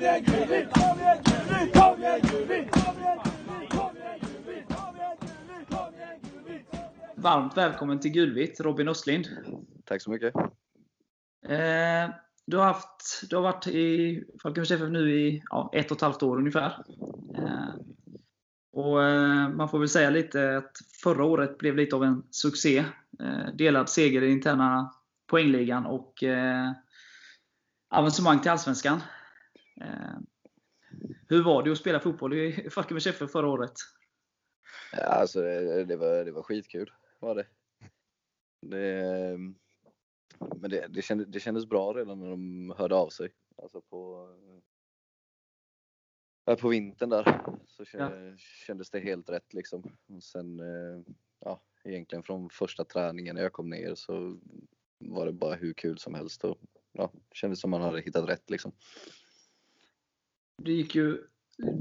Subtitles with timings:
[0.00, 0.24] Kom igen!
[0.72, 1.18] Kom igen!
[1.72, 2.68] Kom igen!
[7.16, 9.28] Varmt välkommen till Gulvitt, Robin Östlind.
[9.84, 10.34] Tack så mycket.
[11.48, 12.10] Eh,
[12.46, 16.02] du, har haft, du har varit i Falkenbergs FF nu i ja, ett och ett
[16.02, 16.84] halvt år ungefär.
[17.38, 17.74] Eh,
[18.72, 20.72] och eh, Man får väl säga lite att
[21.02, 22.84] förra året blev lite av en succé.
[23.54, 24.94] Delad seger i interna
[25.26, 26.24] poängligan och
[27.90, 29.00] avancemang till Allsvenskan.
[29.80, 30.18] Eh,
[31.28, 33.72] hur var det att spela fotboll i Falkenbergs FF förra året?
[34.92, 36.92] Ja, alltså det, det, var, det var skitkul.
[37.18, 37.46] Var det.
[38.60, 39.04] det
[40.60, 43.32] men det, det, kändes, det kändes bra redan när de hörde av sig.
[43.62, 44.28] Alltså på,
[46.60, 47.84] på vintern där så
[48.66, 49.82] kändes det helt rätt liksom.
[50.06, 50.60] Och sen,
[51.40, 54.40] ja, egentligen från första träningen när jag kom ner så
[54.98, 56.58] var det bara hur kul som helst och
[56.92, 58.72] ja, kändes som man hade hittat rätt liksom.
[60.64, 61.18] Det gick ju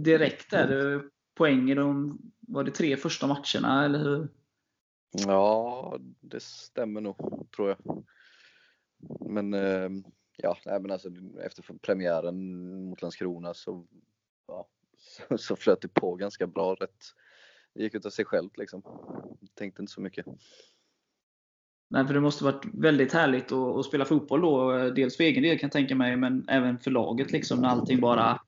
[0.03, 1.03] direkt där,
[1.35, 4.27] poäng i de, var det tre första matcherna eller hur?
[5.11, 8.05] Ja, det stämmer nog tror jag.
[9.29, 10.03] Men ehm,
[10.37, 11.09] ja, men alltså,
[11.43, 13.87] efter premiären mot Landskrona så,
[14.47, 14.67] ja,
[14.97, 16.75] så, så flöt det på ganska bra.
[16.75, 17.03] Rätt.
[17.73, 18.83] Det gick utav sig självt liksom.
[19.55, 20.25] Tänkte inte så mycket.
[21.91, 24.89] Nej, för det måste varit väldigt härligt att, att, spela fotboll då.
[24.89, 27.99] Dels för egen del kan jag tänka mig, men även för laget liksom när allting
[27.99, 28.41] bara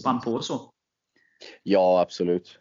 [0.00, 0.72] spann på så.
[1.62, 2.58] Ja, absolut.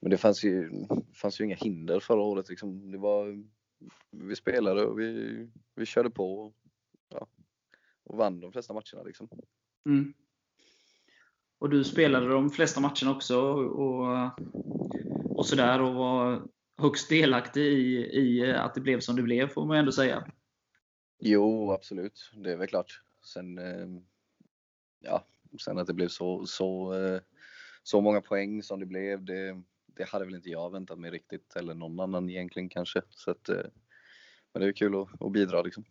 [0.00, 0.70] Men det fanns ju,
[1.14, 2.48] fanns ju inga hinder förra året.
[2.48, 2.90] Liksom.
[2.90, 3.44] Det var,
[4.10, 5.38] vi spelade och vi,
[5.74, 6.54] vi körde på och,
[7.08, 7.26] ja,
[8.04, 9.02] och vann de flesta matcherna.
[9.06, 9.28] Liksom.
[9.86, 10.14] Mm.
[11.58, 14.30] Och du spelade de flesta matcherna också och,
[15.24, 16.42] och sådär och var
[16.76, 20.24] högst delaktig i, i att det blev som det blev, får man ändå säga.
[21.18, 22.30] Jo, absolut.
[22.34, 23.00] Det är väl klart.
[23.24, 23.86] Sen, eh,
[25.00, 25.26] ja,
[25.64, 27.20] sen att det blev så, så, eh,
[27.82, 31.56] så många poäng som det blev, det, det hade väl inte jag väntat mig riktigt,
[31.56, 33.02] eller någon annan egentligen kanske.
[33.10, 33.64] Så att, eh,
[34.52, 35.84] men det är kul att, att bidra liksom.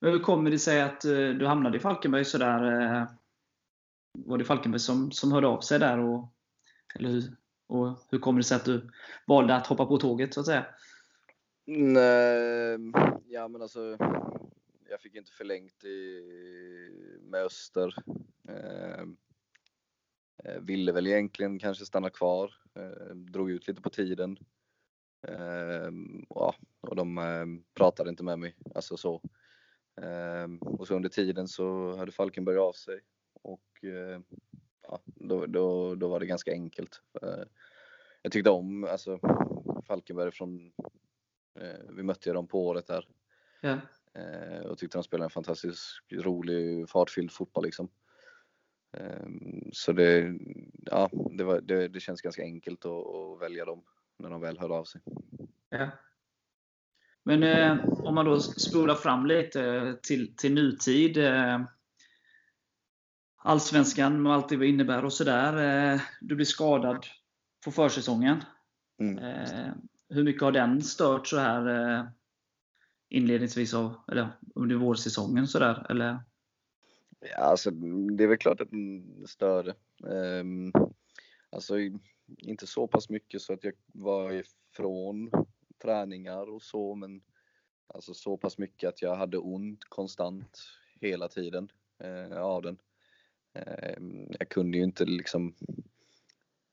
[0.00, 3.06] Men hur kommer det sig att du hamnade i Falkenberg sådär?
[4.12, 5.98] Var det Falkenberg som, som hörde av sig där?
[5.98, 6.28] Och,
[6.94, 7.22] eller hur,
[7.70, 8.90] och hur kommer det sig att du
[9.26, 10.66] valde att hoppa på tåget så att säga?
[11.66, 12.78] Nej,
[13.26, 13.96] ja men alltså
[14.90, 16.22] jag fick inte förlängt i,
[17.22, 17.94] med Öster.
[18.48, 19.16] Ehm,
[20.44, 22.54] eh, ville väl egentligen kanske stanna kvar.
[22.74, 24.38] Eh, drog ut lite på tiden.
[25.28, 25.90] Eh,
[26.28, 28.56] ja, och de eh, pratade inte med mig.
[28.74, 29.22] Alltså så.
[30.02, 33.00] Ehm, och så under tiden så hade Falkenberg av sig.
[33.42, 34.20] Och eh,
[34.90, 37.02] ja, då, då, då var det ganska enkelt.
[37.22, 37.44] Eh,
[38.22, 39.18] jag tyckte om alltså,
[39.86, 40.72] Falkenberg från,
[41.60, 43.08] eh, vi mötte ju dem på året där.
[43.62, 43.78] Ja.
[44.64, 47.88] och tyckte de spelade en fantastiskt rolig, fartfylld fotboll liksom.
[48.92, 50.38] Ehm, så det,
[50.86, 53.82] ja, det, var, det, det känns ganska enkelt att, att, välja dem
[54.18, 55.00] när de väl hör av sig.
[55.70, 55.88] Ja.
[57.22, 61.16] Men eh, om man då spolar fram lite till, till nutid.
[61.18, 61.60] Eh,
[63.42, 65.92] Allsvenskan med allt det innebär och sådär.
[65.92, 67.06] Eh, du blir skadad
[67.64, 68.44] på försäsongen.
[68.98, 69.18] Mm.
[69.18, 69.72] Eh,
[70.08, 72.04] hur mycket har den stört så här eh,
[73.08, 75.46] inledningsvis av, eller under vårsäsongen?
[75.46, 76.18] Så där, eller?
[77.20, 79.70] Ja, alltså, det är väl klart att den störde.
[80.06, 80.44] Eh,
[81.50, 81.74] alltså,
[82.38, 85.30] inte så pass mycket så att jag var ifrån
[85.82, 87.22] träningar och så, men
[87.86, 90.58] alltså så pass mycket att jag hade ont konstant
[91.00, 91.68] hela tiden
[91.98, 92.78] eh, av den.
[93.54, 95.54] Ehm, jag kunde ju inte liksom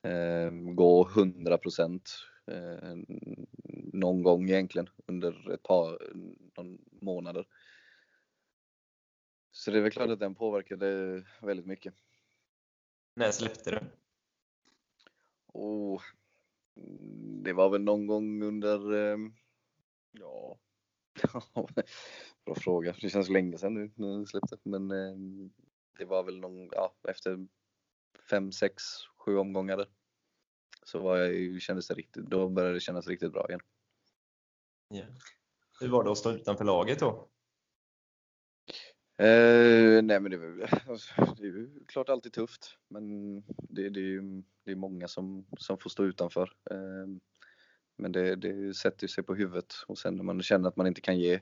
[0.02, 2.10] ehm, gå 100 procent
[2.46, 2.94] eh,
[3.92, 5.98] någon gång egentligen under ett par
[7.04, 7.46] månader.
[9.50, 11.94] Så det är väl klart att den påverkade väldigt mycket.
[13.14, 13.80] När släppte du?
[15.52, 16.02] Oh,
[17.42, 19.32] det var väl någon gång under, ehm,
[20.10, 20.58] ja,
[22.44, 22.94] bra fråga.
[23.00, 24.56] Det känns länge sedan nu när den släppte.
[24.62, 24.90] Men
[25.98, 27.46] det var väl någon, ja, efter
[28.30, 28.82] fem, sex,
[29.16, 29.86] sju omgångar
[30.82, 33.60] så var jag, kändes det riktigt, då började det kännas riktigt bra igen.
[34.94, 35.08] Yeah.
[35.80, 37.28] Hur var det att stå utanför laget då?
[39.18, 40.36] Eh, nej men det,
[41.36, 45.46] det är ju klart alltid tufft men det, det, är ju det är många som,
[45.58, 46.52] som får stå utanför.
[46.70, 47.06] Eh,
[47.96, 51.00] men det, det sätter sig på huvudet och sen när man känner att man inte
[51.00, 51.40] kan ge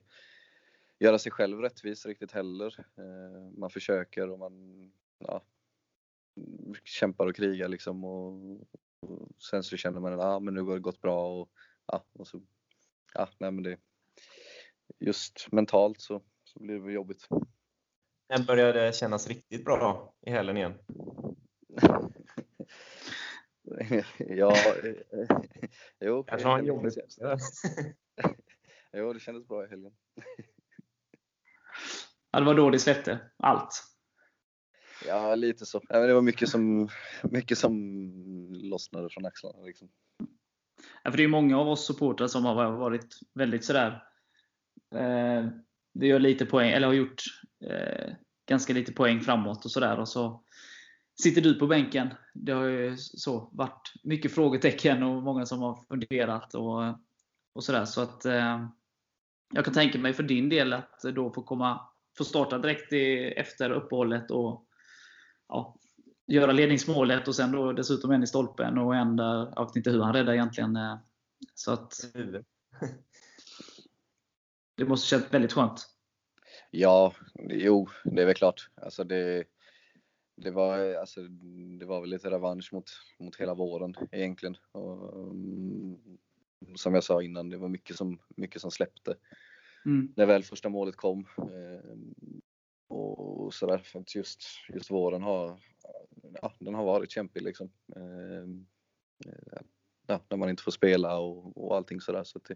[0.99, 2.87] göra sig själv rättvis riktigt heller.
[2.97, 5.43] Eh, man försöker och man ja,
[6.85, 8.61] kämpar och krigar liksom och,
[9.01, 11.51] och sen så känner man att ah, men nu har det gått bra och,
[11.87, 12.43] ja, och så,
[13.15, 13.79] ja, nej men det,
[14.99, 17.29] just mentalt så, så blir det jobbigt.
[18.29, 20.75] När började det kännas riktigt bra i hälen igen?
[24.19, 24.95] ja, eh,
[26.01, 26.25] jo.
[26.25, 26.93] Kanske har en jobbig
[28.93, 29.93] Jo, det kändes bra i helgen.
[32.31, 33.83] Ja, det var då det släppte allt.
[35.07, 35.81] Ja, lite så.
[35.89, 36.89] Det var mycket som,
[37.23, 37.73] mycket som
[38.53, 39.63] lossnade från axlarna.
[39.63, 39.89] Liksom.
[41.03, 44.03] Ja, för det är många av oss supportrar som har varit väldigt sådär.
[44.95, 45.47] Eh,
[45.93, 47.23] vi gör lite poäng, eller har gjort
[47.65, 48.13] eh,
[48.49, 49.99] ganska lite poäng framåt och sådär.
[49.99, 50.45] Och så
[51.23, 52.15] sitter du på bänken.
[52.35, 56.83] Det har ju så varit mycket frågetecken och många som har funderat och,
[57.55, 57.85] och sådär.
[57.85, 58.69] Så att eh,
[59.53, 61.89] jag kan tänka mig för din del att då få komma
[62.19, 64.67] få starta direkt i, efter uppehållet och
[65.49, 65.77] ja,
[66.27, 69.91] göra ledningsmålet och sen då dessutom en i stolpen och en där, jag vet inte
[69.91, 70.77] hur han räddade egentligen.
[70.77, 70.99] eh,
[71.55, 71.95] Så att
[74.77, 75.87] det måste känns väldigt skönt.
[76.71, 78.71] Ja, jo, det är väl klart.
[78.75, 79.45] Alltså det,
[80.37, 81.21] det, var, alltså,
[81.79, 84.57] det var väl lite revansch mot, mot hela våren egentligen.
[84.73, 86.19] Och, mm,
[86.75, 89.17] som jag sa innan, det var mycket som, mycket som släppte
[89.87, 90.13] Mm.
[90.17, 91.27] när väl första målet kom.
[91.39, 91.97] Eh,
[92.89, 95.61] och sådär, för att just, just våren har,
[96.43, 97.71] ja, den har varit kämpig liksom.
[97.97, 98.47] Eh,
[100.07, 102.25] ja, när man inte får spela och, och allting sådär.
[102.25, 102.55] Så det,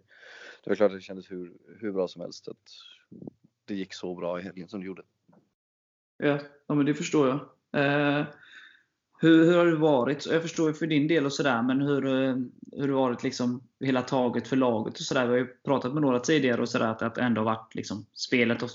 [0.64, 2.70] det var klart att det kändes hur, hur bra som helst att
[3.64, 5.02] det gick så bra i helgen som det gjorde.
[6.17, 7.41] Ja, ja men det förstår jag.
[7.85, 8.26] Eh,
[9.20, 10.26] hur, hur har det varit?
[10.26, 12.37] Jag förstår ju för din del och sådär, men hur, eh,
[12.72, 15.26] hur har det varit liksom hela taget för laget och sådär?
[15.26, 18.70] Vi har ju pratat med några tidigare och sådär att ändå varit liksom, spelet har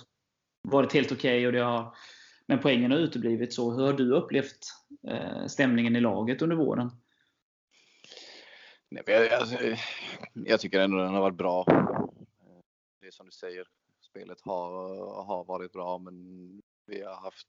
[0.62, 1.96] varit helt okej okay och det har
[2.48, 3.54] men poängen har uteblivit.
[3.54, 4.60] Så hur har du upplevt
[5.08, 6.92] eh, stämningen i laget under våren?
[8.90, 9.78] Nej, jag, jag,
[10.34, 11.66] jag tycker ändå den har varit bra.
[13.02, 13.68] Det är som du säger,
[14.02, 14.72] spelet har,
[15.24, 16.16] har varit bra men
[16.86, 17.48] vi har haft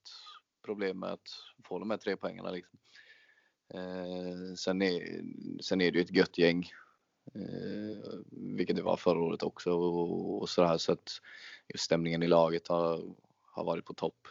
[0.66, 1.28] problem med att
[1.64, 2.50] få de här tre poängarna.
[2.50, 2.78] Liksom.
[3.74, 5.22] Eh, sen, är,
[5.62, 6.70] sen är det ju ett gött gäng.
[7.34, 11.20] Eh, vilket det var förra året också och, och sådär så att
[11.68, 14.28] just stämningen i laget har, har varit på topp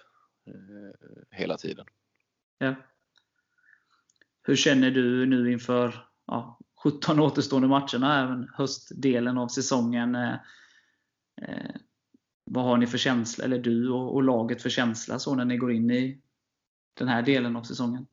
[0.48, 1.86] eh, hela tiden.
[2.58, 2.76] Ja.
[4.44, 10.16] Hur känner du nu inför ja, 17 återstående matcherna, även höstdelen av säsongen?
[10.16, 10.34] Eh,
[11.42, 11.76] eh,
[12.46, 15.58] vad har ni för känsla, eller du och, och, laget för känsla så när ni
[15.58, 16.22] går in i
[16.96, 18.08] den här delen av säsongen?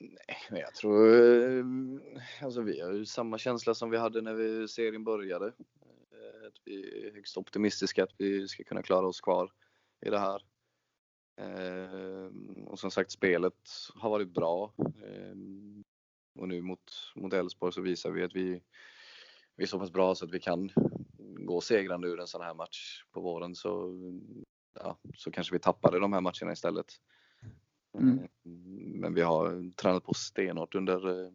[0.00, 1.14] Nej, men jag tror
[1.58, 1.64] eh,
[2.42, 5.46] alltså vi har ju samma känsla som vi hade när vi serien började.
[5.46, 9.52] Eh, att vi är högst optimistiska att vi ska kunna klara oss kvar
[10.06, 10.42] i det här.
[11.40, 12.30] Eh,
[12.66, 14.74] och som sagt, spelet har varit bra.
[16.38, 18.62] Och nu mot, mot Elfsborg så visar vi att vi,
[19.56, 20.70] vi är så pass bra så att vi kan
[21.18, 23.94] gå segrande ur en sån här match på våren så,
[24.74, 26.86] ja, så kanske vi tappade de här matcherna istället.
[27.94, 28.28] Mm.
[29.00, 31.30] Men vi har tränat på stenhårt under,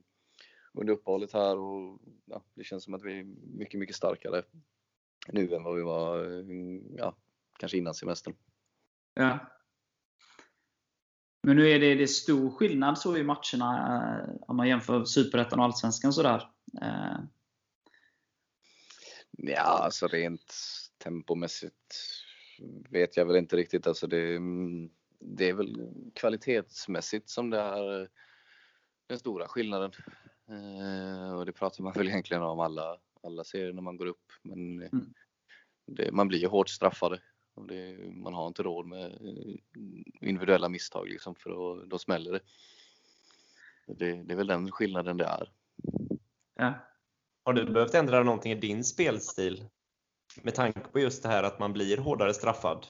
[0.74, 3.24] under uppehållet här och ja, det känns som att vi är
[3.58, 4.44] mycket, mycket starkare
[5.28, 6.26] nu än vad vi var
[6.98, 7.16] ja,
[7.60, 8.36] kanske innan semestern.
[9.14, 9.40] Ja.
[11.44, 15.06] Men nu är det, det är stor skillnad så i matcherna eh, om man jämför
[15.06, 16.52] Superettan och Allsvenskan sådär.
[16.82, 17.20] Eh.
[19.32, 20.56] Ja, alltså rent
[20.98, 21.96] tempomässigt
[22.90, 23.88] vet jag väl inte riktigt.
[23.88, 24.40] Alltså det,
[25.20, 28.10] det är väl kvalitetsmässigt som det är
[29.08, 29.92] den stora skillnaden.
[30.50, 34.32] Eh, och det pratar man väl egentligen om alla, alla serier när man går upp.
[34.42, 35.14] Men mm.
[35.86, 37.22] det, man blir ju hårt straffade.
[37.54, 39.18] Och det, man har inte råd med
[40.22, 42.40] individuella misstag liksom för då, då smäller det.
[43.88, 44.24] det.
[44.24, 45.52] Det är väl den skillnaden det är.
[46.56, 46.74] Ja.
[47.44, 49.66] Har du behövt ändra någonting i din spelstil?
[50.42, 52.88] Med tanke på just det här att man blir hårdare straffad?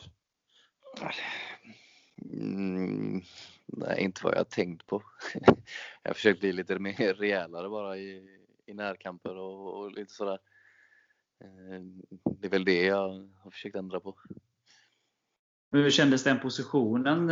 [2.22, 3.22] Mm,
[3.66, 5.04] nej, inte vad jag tänkt på.
[6.04, 10.40] jag har försökt bli lite mer rejälare bara i, i närkamper och, och lite sådär.
[12.40, 14.16] Det är väl det jag har försökt ändra på.
[15.72, 17.26] Hur kändes den positionen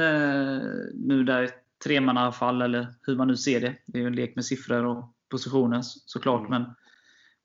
[0.93, 1.51] nu där
[1.83, 3.75] tremannafall eller hur man nu ser det?
[3.85, 6.47] Det är ju en lek med siffror och positioner såklart.
[6.47, 6.51] Mm.
[6.51, 6.73] Men,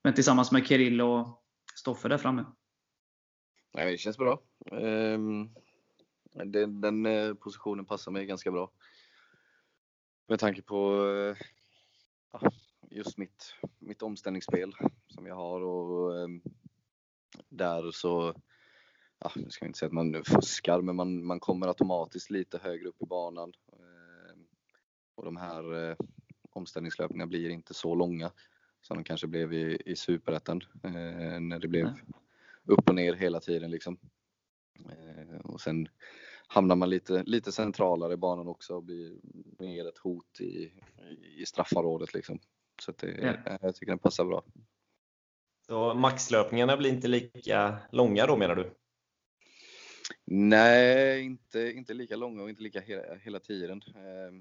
[0.03, 1.43] men tillsammans med Kirill och
[1.75, 2.45] Stoffer där framme.
[3.75, 4.43] Nej, det känns bra.
[6.33, 8.71] Den, den positionen passar mig ganska bra.
[10.29, 11.05] Med tanke på
[12.91, 14.75] just mitt, mitt omställningsspel
[15.09, 16.31] som jag har och
[17.49, 18.35] där så
[19.19, 22.59] ja, nu ska jag inte säga att man fuskar, men man, man kommer automatiskt lite
[22.59, 23.53] högre upp i banan.
[25.15, 25.97] Och de här
[26.51, 28.33] omställningslöpningarna blir inte så långa
[28.83, 30.61] som de kanske blev i, i superettan.
[31.41, 31.95] när det blev
[32.65, 33.99] upp och ner hela tiden liksom.
[35.45, 35.89] Och sen
[36.52, 39.16] hamnar man lite, lite centralare i banan också och blir
[39.59, 40.73] mer ett hot i,
[41.37, 42.38] i straffområdet liksom.
[42.83, 43.59] Så att det, Ja.
[43.62, 44.45] jag tycker den passar bra.
[45.66, 48.75] Så maxlöpningarna blir inte lika långa då menar du?
[50.25, 53.83] Nej, inte, inte lika långa och inte lika hela, hela tiden.
[53.87, 54.33] Eh,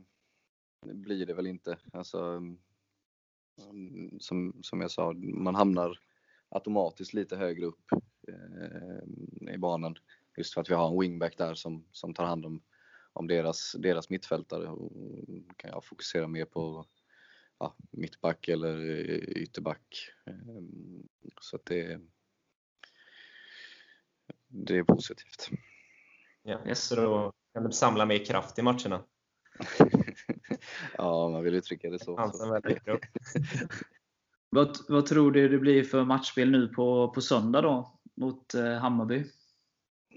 [0.87, 1.77] det blir det väl inte.
[1.93, 2.19] Alltså,
[3.69, 5.99] mm, som, som jag sa, man hamnar
[6.49, 7.91] automatiskt lite högre upp
[8.27, 9.95] eh, i banan.
[10.39, 12.61] Just för att vi har en wingback där som, som tar hand om,
[13.13, 14.67] om deras, deras mittfältare.
[14.67, 14.91] Och
[15.57, 16.85] kan jag fokusera mer på
[17.57, 18.79] ja, mittback eller
[19.37, 20.11] ytterback.
[20.25, 20.35] Eh,
[21.41, 22.01] så att det,
[24.47, 25.49] det är positivt.
[26.43, 26.75] Ja.
[26.75, 29.03] Så då kan du samla mer kraft i matcherna?
[30.97, 32.31] ja, man vill uttrycka det så.
[32.33, 32.61] Så.
[34.51, 37.99] Vad, vad tror du det blir för matchspel nu på, på söndag då?
[38.15, 39.25] Mot eh, Hammarby?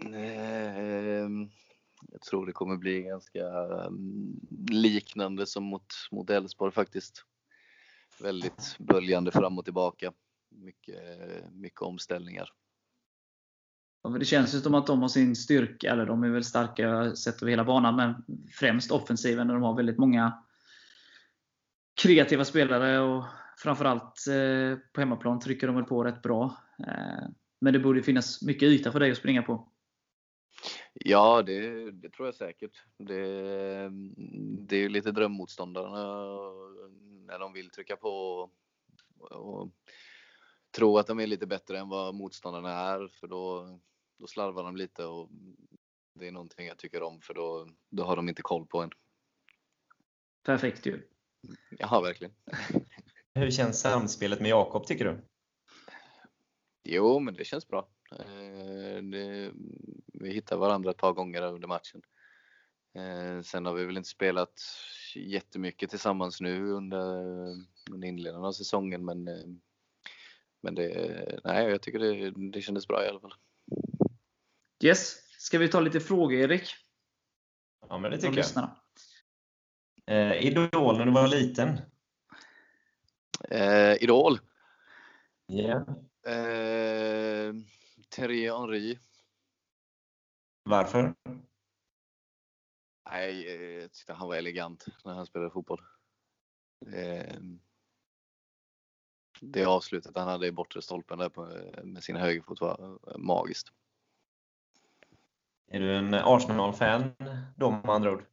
[0.07, 1.51] Ehm,
[2.13, 4.41] jag tror det kommer bli ganska ehm,
[4.71, 7.25] liknande som mot, mot Elfsborg faktiskt.
[8.23, 10.13] Väldigt böljande fram och tillbaka.
[10.51, 10.99] Mycket,
[11.53, 12.49] mycket omställningar.
[14.03, 16.45] Ja, men Det känns ju som att de har sin styrka, eller de är väl
[16.45, 20.45] starka sett över hela banan, men främst offensiven där de har väldigt många
[22.03, 23.25] kreativa spelare och
[23.59, 26.57] framförallt eh, på hemmaplan trycker de väl på rätt bra.
[26.87, 27.29] Eh,
[27.61, 29.72] men det borde finnas mycket yta för dig att springa på.
[31.05, 32.83] Ja, det, det tror jag säkert.
[32.99, 33.25] Det,
[34.59, 36.17] det är ju lite drömmotståndarna
[37.27, 38.11] när de vill trycka på
[39.19, 39.71] och, och
[40.77, 43.79] tro att de är lite bättre än vad motståndarna är för då,
[44.19, 45.31] då slarvar de lite och
[46.15, 48.91] det är någonting jag tycker om för då, då har de inte koll på en.
[50.43, 51.09] Perfekt ju.
[51.71, 52.35] Ja, verkligen.
[53.35, 55.21] Hur känns samspelet med Jakob tycker du?
[56.85, 57.89] Jo, men det känns bra.
[58.19, 59.53] Eh, Det,
[60.23, 62.03] vi hittar varandra ett par gånger under matchen.
[62.95, 64.63] Eh, Sen har vi väl inte spelat
[65.15, 67.07] jättemycket tillsammans nu under,
[67.91, 69.45] under inledningen av säsongen, men, eh,
[70.61, 73.35] men det, nej, jag tycker det, det kändes bra i alla fall.
[74.85, 75.17] Yes.
[75.39, 76.75] Ska vi ta lite frågor Erik?
[77.89, 78.37] Ja, men det tycker jag.
[78.37, 78.77] lyssnarna.
[80.07, 81.81] Eh, Idol när du var liten?
[83.49, 84.39] Eh, Idol.
[85.47, 85.87] Ja.
[86.31, 87.55] Eh,
[88.11, 88.99] Thierry Henry.
[90.63, 91.15] Varför?
[93.11, 95.81] Nej, eh, jag tyckte han var elegant när han spelade fotboll.
[96.93, 97.37] Eh,
[99.41, 101.47] Det avslutet han hade i bortre stolpen där på,
[101.85, 103.73] med sin högerfot var magiskt.
[105.67, 107.15] Är du en Arsenal-fan
[107.57, 108.25] då med andra ord?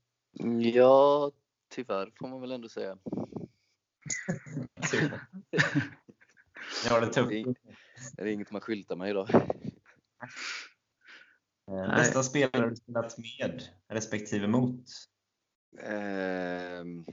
[0.74, 1.32] Ja,
[1.70, 2.98] tyvärr får man väl ändå säga.
[6.84, 7.60] Ni har det tufft.
[8.16, 9.30] Det är inget man skyltar med idag.
[11.70, 14.86] Eh, Bästa spelare du spelat med respektive mot?
[15.80, 17.06] Ehm,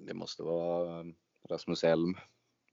[0.00, 1.04] Det måste vara
[1.48, 2.14] Rasmus Elm.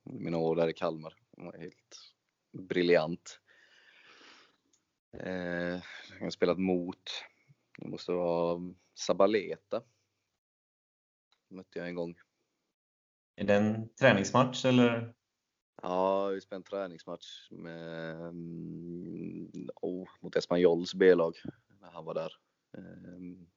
[0.03, 1.13] Mina år där i Kalmar.
[1.37, 2.13] Han var helt
[2.51, 3.39] briljant.
[5.17, 5.81] Eh,
[6.19, 7.11] Jag har spelat mot.
[7.77, 9.83] Det måste vara Sabaleta.
[11.49, 12.15] Mötte jag en gång.
[13.35, 15.13] Är det en träningsmatch eller?
[15.81, 19.10] Ja, vi spelade en träningsmatch med, mm,
[19.75, 21.35] oh, mot Espanyols B-lag
[21.81, 22.33] när han var där.
[22.77, 23.47] Ehm,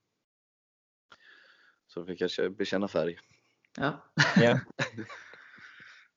[1.87, 3.19] Så då fick jag bekänna färg.
[3.77, 4.05] Ja.
[4.37, 4.61] Ja.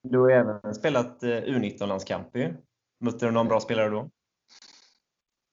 [0.01, 2.53] Du har även spelat eh, U19-landskamp ju.
[2.99, 4.11] Mötte du någon bra spelare då?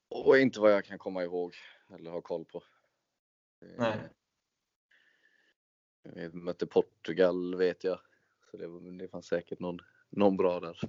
[0.09, 1.55] Och inte vad jag kan komma ihåg
[1.95, 2.63] eller ha koll på.
[3.63, 3.99] Eh, Nej.
[6.03, 8.01] Vi mötte Portugal vet jag.
[8.51, 9.79] Så det, var- det fanns säkert någon,
[10.11, 10.81] någon bra där.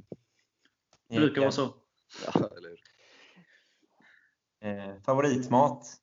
[1.07, 1.73] Det brukar vara så.
[2.25, 2.81] Ja, eller hur?
[4.65, 6.01] Eh, favoritmat?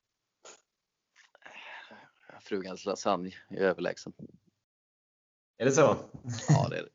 [2.40, 4.12] Frugans lasagne är överlägsen.
[5.56, 5.96] Är det så?
[6.48, 6.90] Ja, det är det.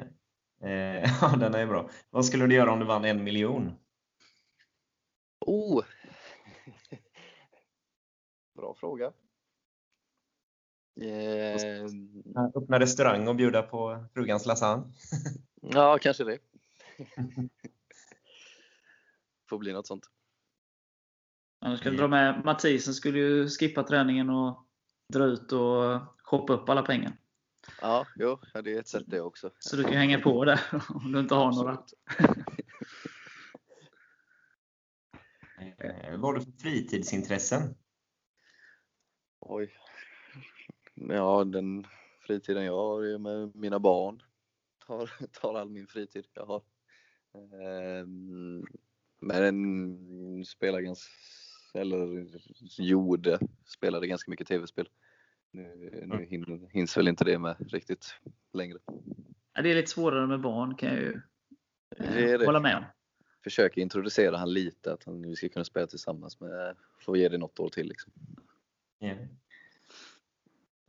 [0.60, 1.90] Eh, ja, den är bra.
[2.10, 3.72] Vad skulle du göra om du vann en miljon?
[5.40, 5.84] Oh!
[8.54, 9.12] Bra fråga.
[11.00, 11.84] Eh,
[12.54, 14.84] Öppna restaurang och bjuda på frugans lasagne?
[15.60, 16.38] ja, kanske det.
[19.48, 20.10] Får bli något sånt.
[21.60, 24.66] Annars ska du dra med Mathisen skulle ju skippa träningen och
[25.12, 27.12] dra ut och shoppa upp alla pengar.
[27.80, 29.50] Ja, jo, ja, det är ett sätt det också.
[29.58, 31.84] Så du kan hänga på där om du inte har några.
[35.78, 37.74] Eh, vad har du för fritidsintressen?
[39.40, 39.74] Oj.
[40.94, 41.86] Ja, den
[42.20, 44.22] fritiden jag har är med mina barn.
[44.86, 46.62] Tar, tar all min fritid jag har.
[47.34, 48.66] Ehm,
[49.20, 51.10] Men spelar ganska,
[51.74, 52.26] eller
[52.78, 54.88] gjorde, spelade ganska mycket tv-spel.
[55.50, 55.62] Nu,
[56.06, 56.26] nu Mm.
[56.26, 58.14] hin- hinns väl inte det med riktigt
[58.52, 58.78] längre.
[59.52, 61.20] Ja, Det är lite svårare med barn kan jag ju
[61.96, 62.46] eh, Det är det.
[62.46, 62.84] hålla med om.
[63.44, 67.38] Försöker introducera han lite, att han, vi ska kunna spela tillsammans med, får ge det
[67.38, 68.12] något år till liksom.
[68.98, 69.08] Ja.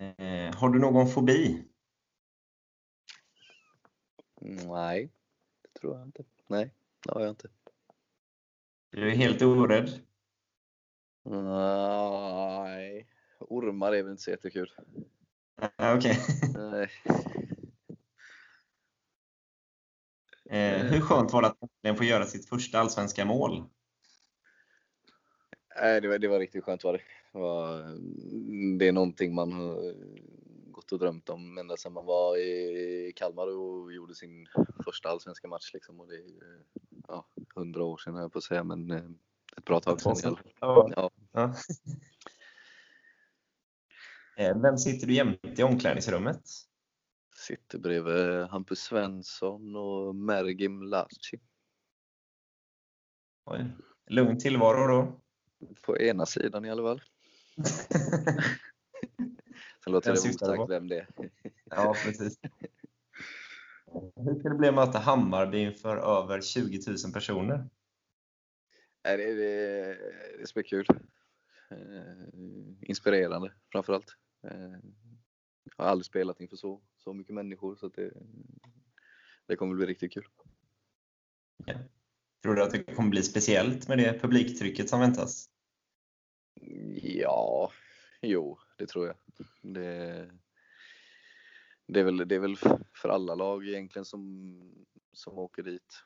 [0.05, 1.63] Eh, har du någon fobi?
[4.41, 5.09] Nej,
[5.62, 6.24] det tror jag inte.
[6.48, 6.74] Nej,
[7.05, 7.48] det har jag inte.
[8.91, 9.89] Du är helt orädd?
[11.25, 13.08] Nej,
[13.39, 14.72] ormar är väl inte så jättekul.
[15.77, 16.17] Ja, Okej.
[16.55, 16.89] Nej.
[20.51, 23.63] Eh, hur skönt var det att äntligen få göra sitt första allsvenska mål?
[25.81, 27.01] Nej, det var, det var riktigt skönt var det.
[28.79, 29.51] Det är någonting man
[30.89, 34.48] gått och drömt om ända sedan man var i Kalmar och gjorde sin
[34.86, 35.74] första allsvenska match.
[35.74, 36.00] Liksom.
[36.00, 36.63] Och det är
[37.08, 39.03] ja, hundra år sedan höll jag på att säga, men eh,
[39.58, 40.38] ett bra tag sedan.
[40.60, 41.12] Ja.
[41.31, 41.53] Ja.
[44.38, 46.41] Eh, Vem sitter du jämte i omklädningsrummet?
[47.36, 51.39] Sitter bredvid Hampus Svensson och Mergim Laci.
[53.46, 53.65] Oj.
[54.08, 55.22] Lugn tillvaro då?
[55.81, 57.01] På ena sidan i alla fall.
[59.91, 61.08] Låter det osagt vem det är.
[61.65, 62.39] Ja, precis.
[64.15, 67.69] Hur ska det bli att möta Hammarby inför över 20 000 personer?
[69.01, 69.98] Det, det,
[70.39, 70.86] det ska bli kul.
[71.72, 72.39] Eh,
[72.81, 74.15] inspirerande framförallt.
[74.43, 74.77] Eh,
[75.77, 78.13] jag har aldrig spelat inför så, så mycket människor så det,
[79.48, 80.27] det kommer bli riktigt kul.
[82.43, 85.50] Tror du att det kommer bli speciellt med det publiktrycket som väntas?
[87.01, 87.72] Ja,
[88.22, 89.15] jo, det tror jag.
[89.62, 90.31] Det,
[91.88, 92.58] det, är väl, det är väl
[92.96, 94.55] för alla lag egentligen som,
[95.13, 96.03] som åker dit,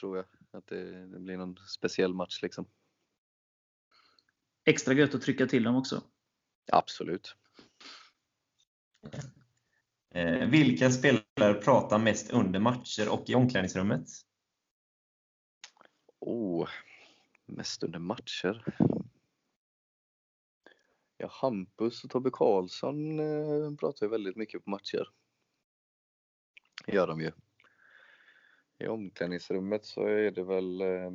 [0.00, 0.26] tror jag.
[0.50, 2.66] Att det, det blir någon speciell match liksom.
[4.64, 6.02] Extra gött att trycka till dem också.
[6.72, 7.36] Absolut.
[10.10, 14.06] Eh, vilka spelare pratar mest under matcher och i omklädningsrummet?
[16.20, 16.68] Oh,
[17.46, 18.64] mest under matcher.
[21.20, 25.08] Ja, Hampus och Tobbe Karlsson eh, pratar ju väldigt mycket på matcher.
[26.86, 27.32] gör de ju.
[28.78, 31.10] I omklädningsrummet så är det väl eh,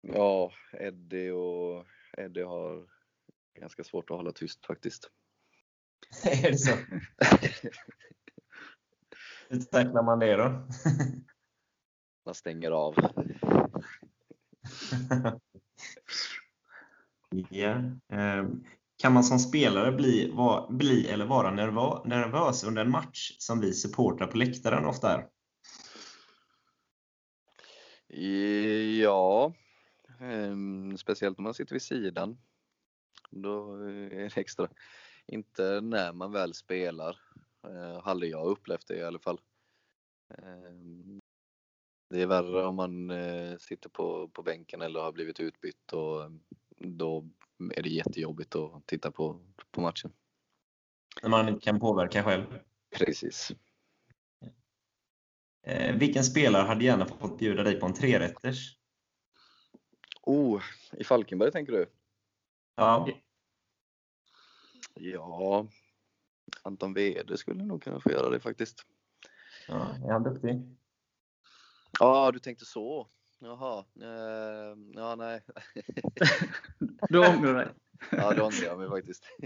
[0.00, 2.88] ja, Eddie och Eddie har
[3.54, 5.10] ganska svårt att hålla tyst faktiskt.
[6.44, 6.70] är det så?
[9.48, 10.68] Hur tacklar man det då?
[12.24, 12.94] Man stänger av.
[18.12, 18.44] eh,
[18.98, 23.60] Kan man som spelare bli, va, bli eller vara nervö, nervös under en match som
[23.60, 25.28] vi supportrar på läktaren ofta är?
[28.08, 29.52] Eh, ja,
[30.20, 32.38] ehm, speciellt om man sitter vid sidan.
[33.30, 34.68] Då eh, är det extra.
[35.26, 37.20] Inte när man väl spelar.
[37.64, 39.40] Eh, hade jag upplevt det i alla fall.
[40.38, 41.20] Ehm,
[42.10, 46.30] det är värre om man eh, sitter på, på bänken eller har blivit utbytt och
[46.78, 47.28] då
[47.74, 50.12] är det jättejobbigt att titta på, på matchen.
[51.22, 52.60] När man inte kan påverka själv.
[52.96, 53.52] Precis.
[55.62, 58.78] Eh, vilken spelare hade gärna fått bjuda dig på en trerätters?
[60.22, 60.62] Oh,
[60.92, 61.86] i Falkenberg tänker du?
[62.74, 63.08] Ja.
[64.94, 65.66] Ja,
[66.62, 68.86] Anton Wede skulle nog kunna få göra det faktiskt.
[69.68, 70.76] ja, är han duktig?
[71.98, 73.08] Ja, du tänkte så.
[73.38, 73.84] Jaha.
[74.00, 75.42] Eh, ja, nej.
[77.08, 77.68] Du ångrar dig.
[78.10, 79.24] ja, det ångrar jag mig faktiskt.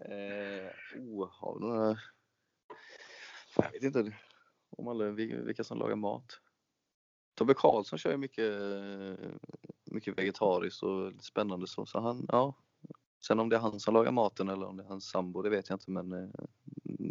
[0.00, 1.98] eh, oh, har vi några...
[3.56, 4.16] Jag vet inte
[4.70, 6.40] om alla, vil- vilka som lagar mat.
[7.34, 8.52] Tobbe Karlsson kör ju mycket,
[9.84, 11.86] mycket vegetariskt och lite spännande så.
[11.86, 12.54] så han, ja.
[13.26, 15.50] Sen om det är han som lagar maten eller om det är hans sambo, det
[15.50, 15.90] vet jag inte.
[15.90, 16.28] Men eh,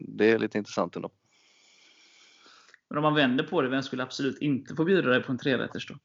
[0.07, 1.11] det är lite intressant ändå.
[2.89, 5.37] Men om man vänder på det, vem skulle absolut inte få bjuda dig på en
[5.37, 5.95] trerätters då?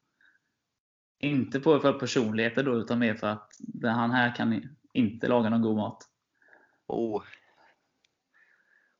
[1.19, 3.51] Inte på för personligheter då, utan mer för att
[3.83, 6.09] han här kan inte laga någon god mat.
[6.87, 7.23] Oh.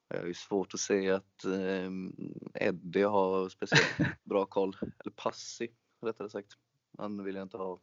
[0.07, 1.91] Jag har ju svårt att se att eh,
[2.67, 4.77] Eddie har speciellt bra koll.
[4.81, 6.53] Eller Passi rättare sagt.
[6.97, 7.79] Han vill jag inte ha.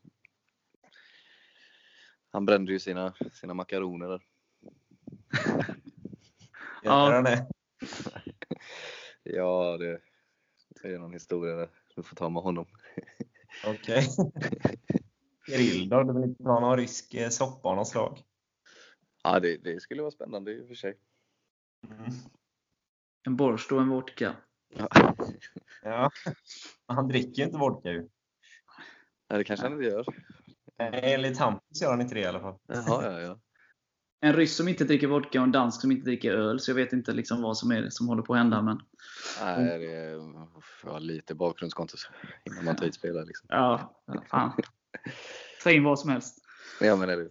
[2.30, 4.22] Han brände ju sina, sina makaroner där.
[6.82, 7.24] Ja.
[9.22, 10.00] Ja, det,
[10.82, 11.70] det är någon historia där.
[11.96, 12.66] Du får ta med honom.
[13.66, 14.08] Okej.
[15.46, 16.02] Grill då?
[16.02, 18.18] Du vill inte ha någon rysk eh, soppa av något slag?
[19.22, 20.98] Ja, det, det skulle vara spännande i och för sig.
[21.88, 22.12] Mm.
[23.26, 24.36] En borst och en vodka.
[24.68, 24.88] Ja.
[25.82, 26.10] Ja.
[26.86, 28.08] Han dricker ju inte vodka ju.
[29.28, 30.04] Nej, det kanske han inte gör.
[30.78, 32.58] Nej, Enligt Hampus gör han inte det i alla fall.
[32.66, 33.40] Jaha, ja, ja.
[34.20, 36.60] En ryss som inte dricker vodka och en dansk som inte dricker öl.
[36.60, 38.62] Så jag vet inte liksom vad som är som håller på att hända.
[38.62, 38.82] Men
[39.42, 42.10] Nej, det är lite bakgrundskontot
[42.44, 43.24] innan man tar hit spelare.
[43.24, 43.46] Liksom.
[43.50, 43.94] ja,
[44.30, 44.52] fan.
[45.62, 46.44] Ta in vad som helst.
[46.80, 47.30] Ja, men det.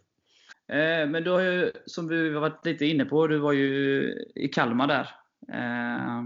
[0.70, 4.04] Eh, men du har ju, som vi har varit lite inne på, du var ju
[4.36, 5.10] i Kalmar där.
[5.54, 6.24] Eh,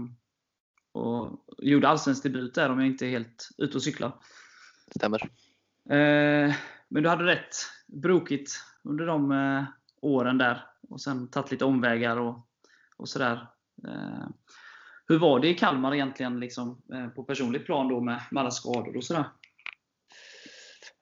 [0.92, 4.12] och gjorde allsvensk debut där om jag inte är helt ute och cyklar.
[4.96, 5.22] Stämmer.
[5.90, 6.54] Eh,
[6.88, 7.54] men du hade rätt
[7.86, 8.50] brokigt
[8.84, 9.32] under de
[10.04, 10.66] åren där.
[10.88, 12.48] Och sen tagit lite omvägar och,
[12.96, 13.46] och sådär.
[13.88, 14.28] Eh,
[15.06, 18.50] hur var det i Kalmar egentligen liksom, eh, på personligt plan då med, med alla
[18.50, 19.24] skador och sådär?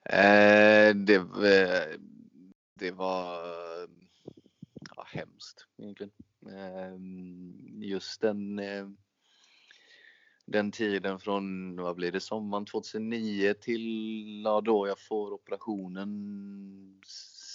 [0.09, 1.99] Eh, det, eh,
[2.79, 3.37] det var
[4.95, 6.11] ja, hemskt egentligen.
[6.49, 6.97] Eh,
[7.89, 8.87] just den, eh,
[10.45, 17.01] den tiden från, vad blir det, sommaren 2009 till ja, då jag får operationen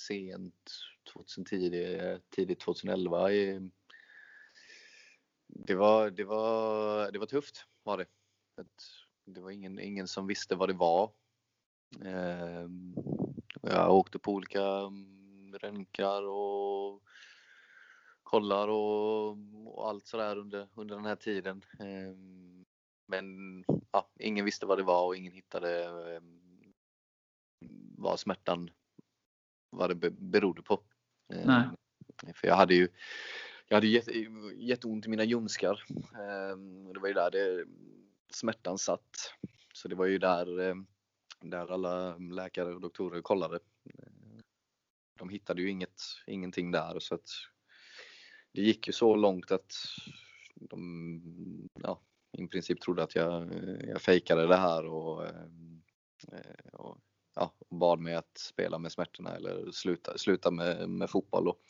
[0.07, 0.71] sent
[1.09, 3.33] 2010, tidigt 2011.
[3.33, 3.71] I,
[5.47, 8.07] Det var, det var, det var tufft var det.
[8.57, 8.85] Att
[9.25, 11.13] Det var ingen, ingen som visste vad det var.
[12.05, 12.95] Ehm,
[13.63, 17.03] jag åkte på olika mm, röntgar och
[18.23, 21.65] kollar och, och allt sådär under, under den här tiden.
[21.79, 22.65] Ehm,
[23.07, 25.85] men ja, ingen visste vad det var och ingen hittade
[26.17, 26.41] ehm,
[27.97, 28.71] vad smärtan
[29.71, 30.81] vad det berodde på.
[31.29, 31.69] Nej.
[32.27, 32.89] Eh, för jag hade ju
[33.69, 34.13] jag hade jätte,
[34.57, 35.85] jätteont i mina ljumskar.
[36.15, 37.65] Ehm, det var ju där det,
[38.33, 39.35] smärtan satt.
[39.73, 40.87] Så det var ju där, ehm,
[41.41, 43.59] där alla läkare och doktorer kollade.
[45.19, 47.29] De hittade ju inget, ingenting där så att
[48.53, 49.73] det gick ju så långt att
[50.55, 52.01] de ja,
[52.39, 53.53] i princip trodde att jag,
[53.89, 55.83] jag fejkade det här och, ehm,
[56.33, 56.99] eh, och
[57.39, 61.49] ja, bad mig att spela med smärtorna eller sluta, sluta med, med fotboll.
[61.49, 61.61] Och,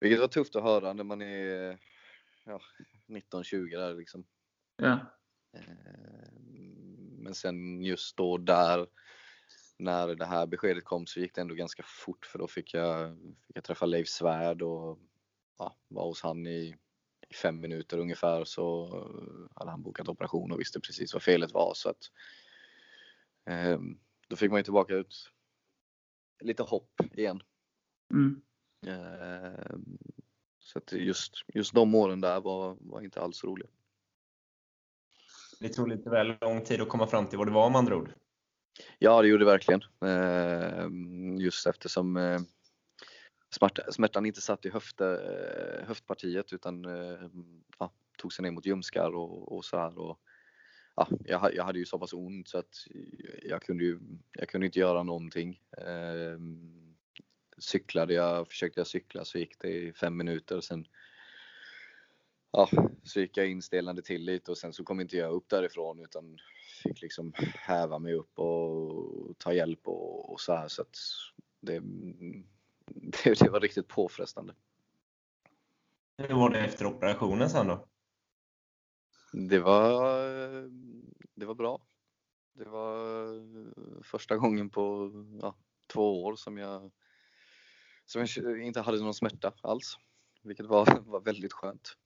[0.00, 1.78] vilket var tufft att höra när man är
[2.44, 2.60] ja,
[3.06, 4.26] 19-20 där liksom.
[4.76, 4.98] Ja.
[5.52, 5.62] Eh,
[7.18, 8.86] Men sen just då där
[9.78, 13.18] när det här beskedet kom så gick det ändå ganska fort för då fick jag,
[13.46, 14.98] fick jag träffa Leif Svärd och
[15.58, 16.76] ja, var hos han i,
[17.28, 18.88] i fem minuter ungefär så
[19.54, 22.10] hade han bokat operation och visste precis vad felet var så att
[23.50, 23.78] eh,
[24.28, 25.32] då fick man ju tillbaka ut
[26.40, 27.42] lite hopp igen.
[28.14, 28.42] Mm.
[28.86, 29.76] Eh,
[30.58, 33.68] så att just, just de åren där var, var inte alls roliga.
[35.60, 37.96] Det tog lite väl lång tid att komma fram till vad det var med andra
[37.96, 38.12] ord.
[38.98, 39.82] Ja, det gjorde det verkligen.
[40.04, 40.88] Eh,
[41.44, 42.40] Just eftersom eh,
[43.50, 47.28] smärta, smärtan inte satt i höft, eh, höftpartiet utan eh,
[47.78, 49.98] ja, tog sig ner mot ljumskar och, och så här.
[49.98, 50.20] Och,
[50.96, 52.86] ja, jag, jag hade ju så pass ont så att
[53.42, 53.98] jag kunde ju
[54.32, 55.60] jag kunde inte göra någonting.
[55.78, 56.38] Eh,
[57.58, 60.60] Cyklade jag, försökte jag cykla så gick det i fem minuter.
[60.60, 60.86] Sen
[62.50, 62.68] ja,
[63.02, 66.38] så gick jag instelande till lite och sen så kom inte jag upp därifrån utan
[66.82, 70.96] fick liksom häva mig upp och ta hjälp och, och så här så att
[71.60, 71.82] det,
[72.86, 74.54] det, det var riktigt påfrestande.
[76.18, 77.86] Hur var det efter operationen sen då?
[79.32, 80.10] Det var,
[81.36, 81.86] det var bra.
[82.52, 83.28] Det var
[84.02, 86.90] första gången på ja, två år som jag,
[88.06, 89.98] som jag inte hade någon smärta alls.
[90.42, 91.96] Vilket var, var väldigt skönt.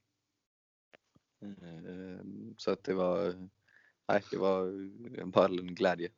[1.41, 2.25] Eh,
[2.57, 3.49] Så att det var,
[4.07, 6.09] nej, det var bara en glädje.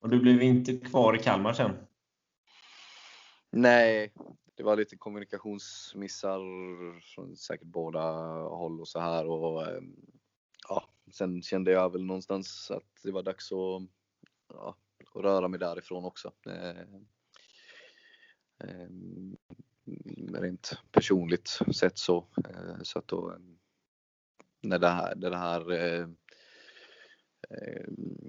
[0.00, 1.86] Och du blev inte kvar i Kalmar sen?
[3.50, 4.12] Nej,
[4.54, 6.40] det var lite kommunikationsmissar
[7.00, 8.00] från säkert båda
[8.42, 9.80] håll och så här och ja,
[11.14, 13.82] sen kände jag väl någonstans att det var dags att,
[14.48, 14.76] ja,
[15.14, 16.32] att röra mig därifrån också.
[16.46, 16.80] Eh,
[18.58, 18.88] eh
[20.32, 22.26] rent personligt sett så.
[22.48, 23.38] Eh, så att då eh,
[24.62, 26.08] när det här, det här eh,
[27.50, 27.86] eh,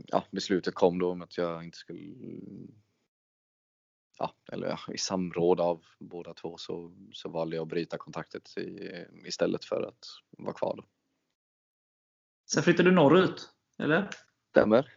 [0.08, 2.00] ja, beslutet kom då om att jag inte skulle
[4.18, 8.58] ja, eller ja, i samråd av båda två så, så valde jag att bryta kontraktet
[8.58, 10.06] i, istället för att
[10.38, 10.76] vara kvar.
[10.78, 10.84] Då.
[12.46, 14.10] Sen flyttade du norrut, eller?
[14.50, 14.92] Stämmer.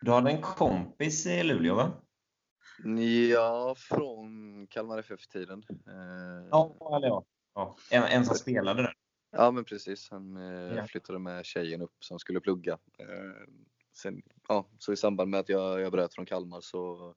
[0.00, 1.92] Du hade en kompis i Luleå va?
[3.30, 5.62] Ja, från Kalmar FF-tiden.
[5.86, 7.24] Eh, Ja, eller ja.
[7.54, 7.76] ja.
[7.90, 8.94] En, en som spelade där.
[9.30, 10.10] ja, men precis.
[10.10, 10.86] Han eh, Ja.
[10.86, 12.78] flyttade med tjejen upp som skulle plugga.
[12.98, 13.48] Eh,
[13.92, 17.14] sen, ja, så i samband med att jag, jag bröt från Kalmar så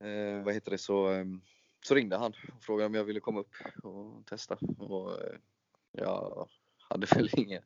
[0.00, 1.24] eh, vad heter det, så,
[1.84, 4.58] så ringde han och frågade om jag ville komma upp och testa.
[4.78, 5.18] Och,
[5.92, 6.48] jag
[6.88, 7.60] hade väl inga,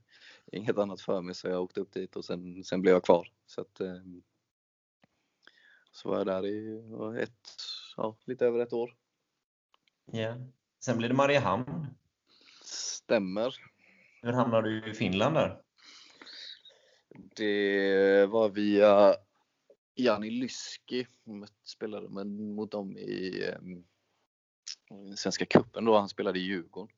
[0.53, 3.29] inget annat för mig så jag åkte upp dit och sen, sen blev jag kvar.
[3.47, 4.01] Så, att, eh,
[5.91, 6.83] så var jag där i
[7.23, 7.51] ett,
[7.97, 8.97] ja, lite över ett år.
[10.12, 10.37] Ja.
[10.81, 11.87] Sen blev det Mariehamn.
[12.62, 13.55] Stämmer.
[14.23, 15.62] Hur hamnade du i Finland där?
[17.37, 19.15] Det var via
[19.95, 21.07] Jani Lyski.
[21.65, 23.59] Spelade med, mot dem i eh,
[25.17, 25.99] Svenska cupen då.
[25.99, 26.97] Han spelade i Djurgården.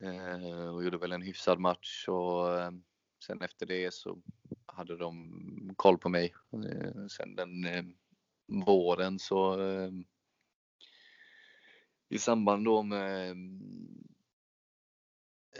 [0.00, 2.70] Eh, och gjorde väl en hyfsad match och eh,
[3.24, 4.18] sen efter det så
[4.66, 6.34] hade de koll på mig.
[6.52, 7.84] Eh, sen den eh,
[8.46, 9.90] våren så eh,
[12.08, 13.36] i samband då med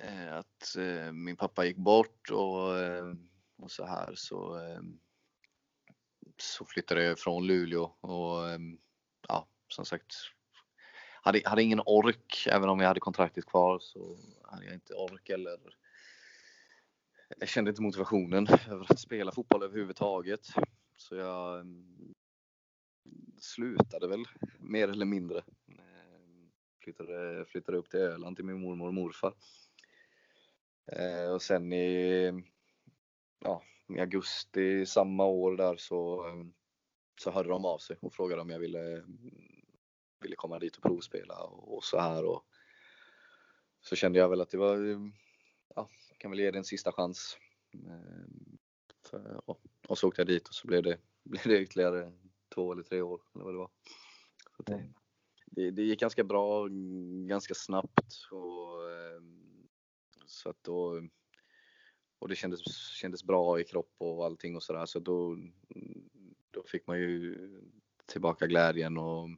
[0.03, 3.15] eh, att eh, min pappa gick bort och, eh,
[3.57, 4.61] och så här så,
[6.37, 8.61] så flyttade jag från Luleå och
[9.29, 10.15] ja, som sagt
[11.23, 15.29] hade, hade ingen ork, även om jag hade kontraktet kvar så hade jag inte ork
[15.29, 15.59] eller
[17.39, 20.47] jag kände inte motivationen över att spela fotboll överhuvudtaget.
[20.97, 22.15] Så jag mm,
[23.39, 24.25] slutade väl
[24.59, 25.39] mer eller mindre.
[25.69, 26.49] Eh,
[26.83, 29.35] flyttade, flyttade upp till Öland till min mormor och morfar.
[30.93, 32.33] Eh, och sen i,
[33.39, 36.45] ja, i augusti samma år där så, eh,
[37.21, 39.05] så hörde de av sig och frågade om jag ville,
[40.21, 42.25] ville komma dit och provspela och, och så här.
[42.25, 42.45] Och
[43.81, 44.77] så kände jag väl att det var,
[45.75, 47.37] ja, jag kan väl ge det en sista chans.
[47.75, 48.27] Eh,
[49.11, 52.13] För, och, och så åkte jag dit och så blev det, blev det ytterligare
[52.55, 53.71] två eller tre år eller vad det var.
[54.67, 54.93] Det,
[55.47, 56.69] det, det gick ganska bra,
[57.27, 59.23] ganska snabbt och eh,
[60.27, 61.03] så att då
[62.19, 62.61] och det kändes,
[62.93, 65.39] kändes bra i kropp och allting och sådär så då,
[66.51, 67.37] då fick man ju
[68.07, 69.29] tillbaka glädjen och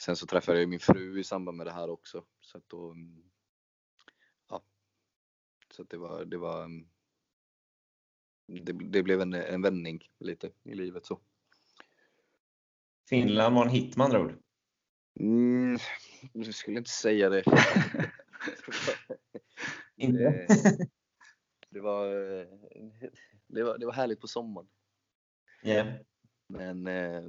[0.00, 2.96] sen så träffade jag min fru i samband med det här också så att då
[4.48, 4.62] ja
[5.70, 6.68] så att det var det var
[8.46, 11.20] det, det blev en, en vändning lite i livet så.
[13.08, 14.42] Finland var en hit med andra ord.
[15.20, 15.78] Mm,
[16.32, 17.44] jag skulle inte säga det.
[19.96, 20.46] Det,
[21.70, 22.06] det, var,
[23.46, 24.68] det, var, det var härligt på sommaren.
[25.62, 25.86] Ja.
[26.50, 27.22] Men eh,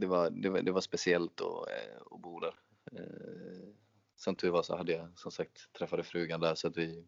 [0.00, 2.54] det, var, det, var, det var speciellt att, eh, att bo där.
[2.92, 3.68] Eh,
[4.16, 7.06] som tur var så hade jag som sagt träffade frugan där så att vi,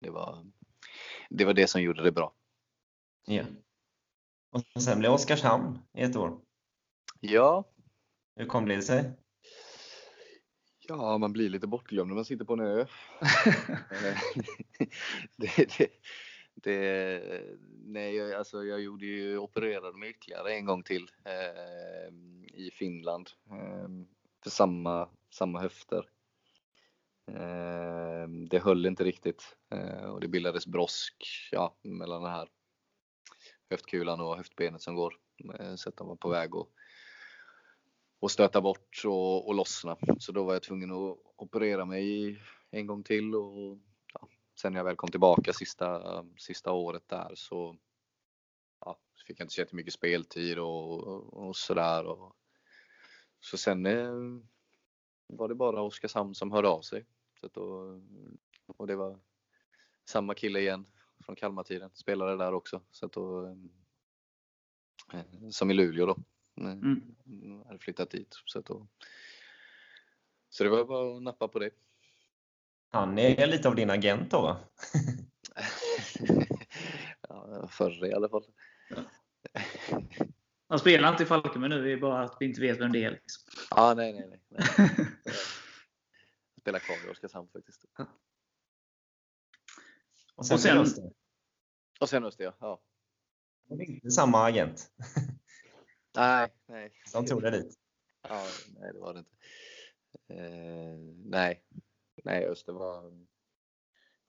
[0.00, 0.46] det, var,
[1.30, 2.34] det var det som gjorde det bra.
[3.26, 3.44] ja.
[4.50, 6.40] Och sen blev Oskarshamn i ett år.
[7.20, 7.64] Ja,
[8.36, 9.12] Hur kom det sig?
[10.80, 12.80] ja man blir lite bortglömd när man sitter på en ö.
[13.90, 14.18] Eh,
[15.36, 15.88] det, det,
[16.62, 17.22] det,
[17.84, 22.12] nej, jag- alltså jag gjorde ju, opererade mig ytterligare en gång till eh,
[22.54, 23.88] i Finland eh,
[24.42, 26.08] för samma, samma höfter.
[27.30, 32.48] Eh, det höll inte riktigt eh, och det bildades brosk ja, mellan den här
[33.70, 35.14] höftkulan och höftbenet som går.
[35.60, 36.68] Eh, så att de var på väg att
[38.20, 39.96] och stöta bort och, och lossna.
[40.18, 42.38] Så då var jag tvungen att operera mig
[42.70, 43.78] en gång till och
[44.60, 47.76] sen när jag väl kom tillbaka sista, sista året där så
[48.80, 52.04] ja, fick jag inte så jättemycket speltid och, och, och sådär.
[53.40, 54.12] Så sen eh,
[55.26, 57.06] var det bara Oskarshamn som hörde av sig.
[57.40, 58.00] Så då,
[58.66, 59.20] och det var
[60.08, 60.86] samma kille igen
[61.24, 62.82] från Kalmartiden, spelade där också.
[62.90, 63.46] Så då,
[65.12, 66.16] eh, som i Luleå då.
[66.56, 67.16] Mm.
[67.26, 68.34] Mm, hade flyttat dit.
[68.44, 68.86] Så, då,
[70.48, 71.70] så det var bara att nappa på det.
[72.90, 74.60] Han är lite av din agent då va?
[77.28, 78.44] ja, förr i alla fall.
[80.68, 83.04] Han spelar inte i Falkenberg nu, det är bara att vi inte vet vem det
[83.04, 83.10] är.
[83.10, 83.42] Liksom.
[83.70, 84.40] Ja, nej, nej, nej.
[84.48, 84.60] nej.
[86.54, 87.84] Jag spelar kvar i Oskarshamn faktiskt.
[90.34, 91.12] Och sen, Och sen- Öster.
[92.00, 92.54] Och sen Öster, ja.
[92.60, 92.82] ja.
[93.68, 94.90] Det är inte samma agent.
[96.16, 96.92] Nej, nej.
[97.12, 97.78] De tog det dit.
[98.28, 98.46] Ja,
[98.80, 99.36] nej, det var det inte.
[100.28, 101.62] Eh, nej,
[102.24, 103.26] nej, Öster var.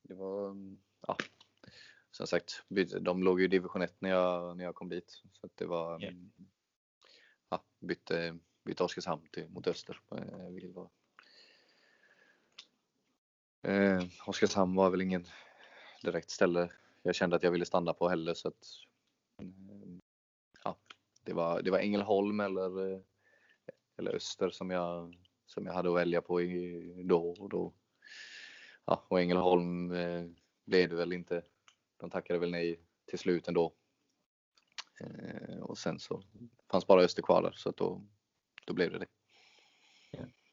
[0.02, 0.56] Det var,
[1.08, 1.18] ja.
[2.12, 2.64] Som sagt,
[3.02, 5.22] de låg ju i division 1 när jag, när jag kom dit.
[5.34, 6.12] Så det var, Ja.
[7.50, 10.00] ja, bytte, bytte Oskarshamn till, mot Öster.
[10.12, 10.90] Eh, vilket var,
[13.62, 15.26] eh, Oskarshamn var väl ingen
[16.04, 16.72] direkt ställe
[17.04, 18.34] jag kände att jag ville stanna på heller.
[18.34, 18.68] Så att,
[19.42, 19.48] eh,
[20.64, 20.78] ja,
[21.24, 23.02] det, var, det var Ängelholm eller eh,
[23.98, 27.74] eller Öster som jag, som jag hade att välja på i, då och då.
[28.90, 30.26] Ja, och Ängelholm eh,
[30.66, 31.42] blev det väl inte.
[31.98, 33.74] De tackade väl nej till slut ändå.
[35.02, 36.24] Eh, och sen så
[36.72, 38.06] fanns bara Öster kvar där så att då,
[38.66, 39.08] då blev det det.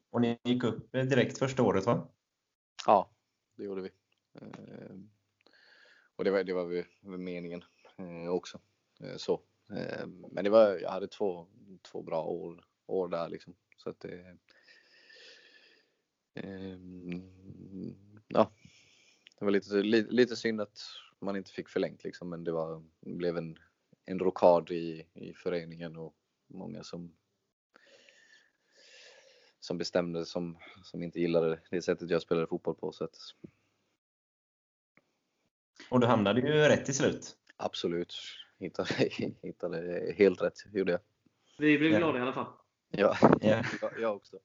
[0.09, 2.09] Och ni gick upp direkt första året va?
[2.85, 3.11] Ja,
[3.55, 3.89] det gjorde vi.
[4.41, 4.95] Eh,
[6.15, 6.85] och det var, det var väl
[7.17, 7.63] meningen
[7.97, 8.59] eh, också.
[8.99, 9.41] Eh, så.
[9.69, 11.47] Eh, men det var, jag hade två,
[11.91, 13.55] två bra år, år där liksom.
[13.77, 14.37] Så att det,
[16.33, 17.37] ehm,
[18.27, 18.51] ja,
[19.39, 20.79] det var lite, lite, lite synd att
[21.19, 23.57] man inte fick förlängt liksom, men det, var, det blev en,
[24.05, 26.15] en rokad i, i föreningen och
[26.47, 27.15] många som
[29.59, 32.91] som bestämde som, som inte gillade det sättet jag spelade fotboll på.
[32.91, 33.17] Så att,
[35.89, 37.37] Och du hamnade ju rätt till slut.
[37.57, 38.15] absolut,
[38.59, 38.89] hittade,
[39.41, 41.01] hittade helt rätt, gjorde jag.
[41.57, 41.97] Vi blev Ja.
[41.97, 42.53] glada i alla fall.
[42.89, 43.63] Ja, Ja.
[43.81, 44.39] jag, jag också.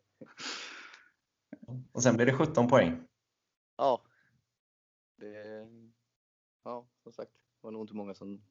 [1.92, 3.08] Och sen blev det 17 poäng.
[3.82, 4.02] Ja.
[5.16, 5.68] Det,
[6.64, 8.42] ja, som sagt, det var nog inte många som,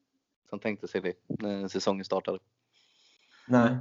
[0.48, 2.38] som tänkte sig det när säsongen startade.
[3.48, 3.76] Nej.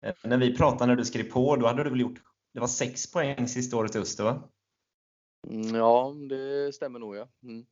[0.00, 2.22] Eh, När vi pratade när du skrev på, då hade du väl gjort,
[2.52, 4.50] det var 6 poäng sista året i Öster va?
[5.46, 7.28] Mm, Ja, det stämmer nog ja.
[7.42, 7.66] Mm.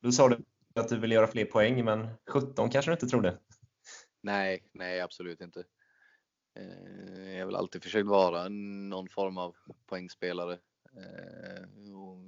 [0.00, 3.38] Då sa du att du ville göra fler poäng, men 17 kanske du inte trodde?
[4.20, 5.64] Nej, nej absolut inte.
[6.54, 10.58] Eh, Jag har väl alltid försökt vara någon form av poängspelare
[10.96, 12.18] eh, och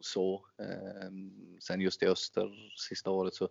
[0.00, 0.46] så.
[0.58, 1.10] Eh,
[1.60, 3.48] Sen just i Öster sista året så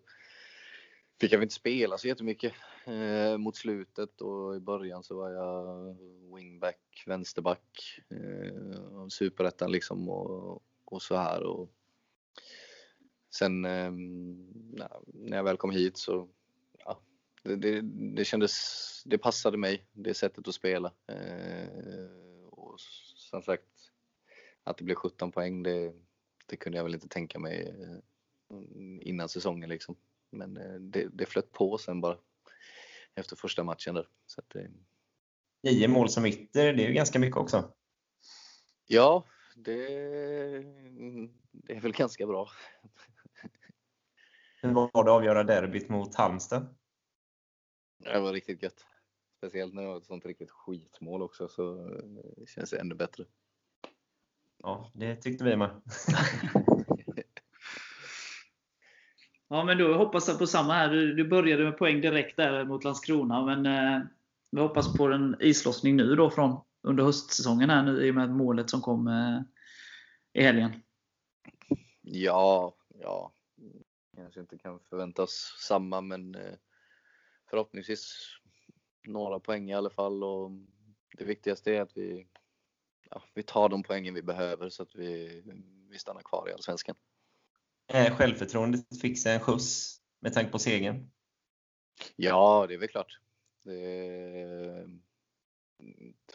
[1.19, 2.53] fick jag inte spela så jättemycket
[2.85, 5.97] eh, mot slutet och i början så var jag
[6.35, 11.43] wingback, vänsterback, eh, superettan liksom och, och så här.
[11.43, 11.69] Och
[13.29, 13.91] sen eh,
[15.13, 16.29] när jag väl kom hit så
[16.77, 16.99] ja,
[17.43, 17.81] det, det,
[18.15, 18.53] det kändes,
[19.05, 20.93] det passade mig, det sättet att spela.
[21.07, 22.07] Eh,
[22.49, 22.79] och
[23.15, 23.63] som sagt,
[24.67, 25.93] att det blev 17 poäng, det,
[26.45, 27.97] det kunde jag väl inte tänka mig eh,
[29.01, 29.95] innan säsongen liksom.
[30.31, 32.17] Men eh, det, det flöt på sen bara
[33.15, 34.07] efter första matchen där.
[34.25, 34.69] Så att, eh,
[35.63, 37.73] 9 mål som ytter, det är ju ganska mycket också.
[38.87, 39.25] ja,
[39.55, 39.87] det,
[41.51, 42.49] det är väl ganska bra.
[44.61, 46.75] Hur var det att avgöra derbyt mot Halmstad?
[47.97, 48.85] Det var riktigt gött.
[49.37, 51.91] Speciellt när det var ett sånt riktigt skitmål också så
[52.47, 53.25] känns det ännu bättre.
[54.63, 55.69] Ja, det tyckte vi med.
[59.49, 60.89] Ja, men då hoppas jag på samma här.
[60.89, 64.01] Du, du började med poäng direkt där mot Landskrona, men eh,
[64.51, 68.29] vi hoppas på en islossning nu då från under höstsäsongen här nu i och med
[68.29, 69.41] målet som kom eh,
[70.33, 70.71] i helgen.
[72.01, 73.33] Ja, ja.
[74.15, 76.55] Kanske inte kan förvänta oss samma men eh,
[77.49, 78.27] förhoppningsvis
[79.07, 80.51] några poäng i alla fall och
[81.17, 82.27] det viktigaste är att vi,
[83.09, 85.43] ja, vi tar de poängen vi behöver så att vi,
[85.89, 86.95] vi stannar kvar i Allsvenskan.
[87.87, 88.85] Eh, Självförtroendet
[89.17, 91.09] sig en skjuts med tanke på segern.
[92.15, 93.19] Ja, det är väl klart.
[93.63, 94.87] Det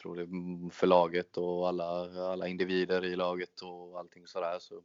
[0.01, 0.27] tror det
[0.73, 1.85] för laget och alla,
[2.31, 4.83] alla individer i laget och allting sådär så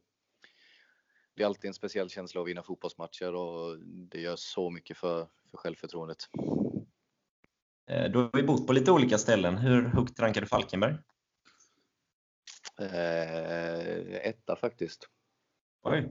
[1.35, 5.27] det är alltid en speciell känsla att vinna fotbollsmatcher och det gör så mycket för,
[5.51, 6.17] för självförtroendet.
[7.85, 9.57] Du har ju bott på lite olika ställen.
[9.57, 10.95] Hur högt rankar du Falkenberg?
[12.79, 15.09] Eh, etta faktiskt.
[15.83, 16.09] Oj.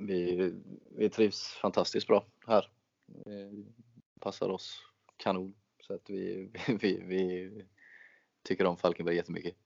[0.00, 0.52] Vi,
[0.90, 2.70] vi trivs fantastiskt bra här.
[3.26, 3.52] Eh,
[4.20, 4.78] passar oss
[5.16, 5.54] kanon.
[5.80, 7.50] Så att vi, vi, vi
[8.42, 9.56] tycker om Falkenberg jättemycket.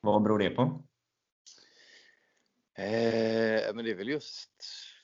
[0.00, 0.62] Vad beror det på?
[2.74, 4.50] Eh, men det är väl just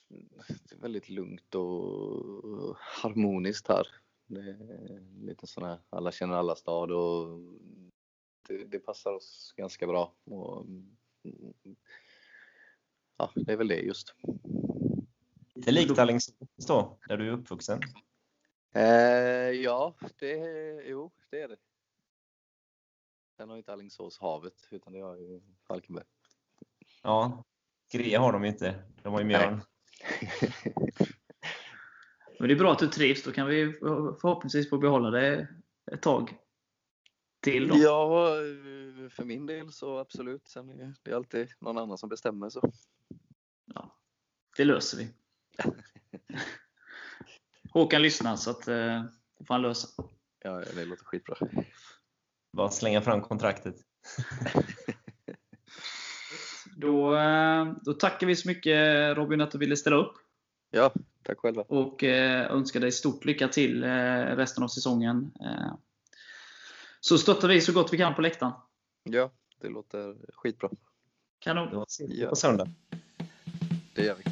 [0.09, 3.87] det är väldigt lugnt och harmoniskt här.
[4.27, 7.39] Det är lite sån här alla känner alla stad och
[8.47, 10.13] det, det passar oss ganska bra.
[10.23, 10.65] Och,
[13.17, 14.15] ja, det är väl det just.
[15.55, 17.81] Lite likt Alingsås då, där du är uppvuxen.
[18.73, 20.35] Eh, ja, det,
[20.85, 21.57] jo, det är det.
[23.37, 26.05] Sen har inte Alingsås havet utan det har ju Falkenberg.
[27.03, 27.43] Ja,
[27.91, 28.83] Gre har de inte.
[29.03, 29.61] De har ju Mjörn.
[32.39, 33.23] Men det är bra att du trivs.
[33.23, 33.73] Då kan vi
[34.21, 35.47] förhoppningsvis få behålla det
[35.91, 36.37] ett tag
[37.39, 37.67] till.
[37.67, 37.75] Då.
[37.77, 38.35] Ja,
[39.09, 40.47] för min del så absolut.
[40.47, 42.71] Sen är det alltid någon annan som bestämmer så.
[43.73, 43.95] Ja,
[44.57, 45.09] det löser vi.
[47.71, 49.03] Håkan lyssnar, så att, eh,
[49.39, 50.03] det får han lösa.
[50.43, 51.35] Ja, det låter skitbra.
[52.53, 53.75] Bara slänga fram kontraktet.
[56.75, 60.13] Då, eh, då tackar vi så mycket Robin att du ville ställa upp.
[60.71, 61.61] Ja, tack själva.
[61.61, 63.89] och eh, önskar dig stort lycka till eh,
[64.35, 65.31] resten av säsongen.
[65.41, 65.73] Eh,
[66.99, 68.53] så stöttar vi så gott vi kan på läktaren.
[69.03, 69.31] Ja,
[69.61, 70.69] det låter skitbra.
[71.39, 71.85] Kanon!
[72.29, 72.67] på söndag.
[73.95, 74.23] Det gör vi.